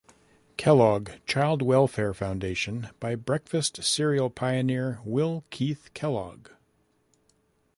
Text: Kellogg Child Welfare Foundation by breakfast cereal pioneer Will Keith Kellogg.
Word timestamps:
Kellogg 0.57 1.11
Child 1.27 1.61
Welfare 1.61 2.11
Foundation 2.15 2.89
by 2.99 3.13
breakfast 3.13 3.83
cereal 3.83 4.31
pioneer 4.31 4.99
Will 5.05 5.43
Keith 5.51 5.91
Kellogg. 5.93 6.47